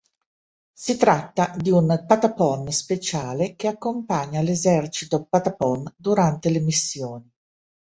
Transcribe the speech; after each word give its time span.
Si 0.73 0.97
tratta 0.97 1.53
di 1.55 1.69
un 1.69 2.05
Patapon 2.07 2.71
speciale 2.71 3.55
che 3.55 3.67
accompagna 3.67 4.41
l'esercito 4.41 5.25
Patapon 5.29 5.93
durante 5.95 6.49
le 6.49 6.59
missioni. 6.59 7.31